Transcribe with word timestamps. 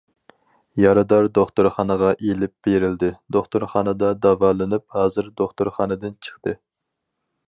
يارىدار 0.83 1.27
دوختۇرخانىغا 1.33 2.07
ئېلىپ 2.15 2.53
بېرىلدى، 2.67 3.09
دوختۇرخانىدا 3.37 4.09
داۋالىنىپ 4.23 4.97
ھازىر 4.99 5.29
دوختۇرخانىدىن 5.43 6.17
چىقتى. 6.29 6.55